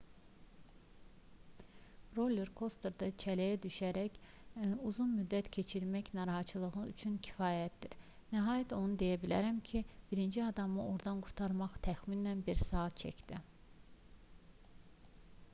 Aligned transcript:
roller 2.19 2.49
kosterdə 2.61 3.09
cələyə 3.23 3.57
düşərək 3.65 4.17
uzun 4.93 5.11
müddət 5.19 5.51
keçirmək 5.59 6.09
narahatçılıq 6.21 6.79
üçün 6.93 7.19
kifayyətdir 7.29 7.95
nəhayət 8.33 8.75
onu 8.81 8.97
deyə 9.03 9.21
bilərəm 9.27 9.61
ki 9.71 9.85
birinci 9.93 10.45
adamı 10.49 10.89
ordan 10.95 11.21
qurtarmaq 11.29 11.79
təxminən 11.91 12.45
bir 12.51 12.65
saat 12.67 13.01
çəkdi 13.07 13.43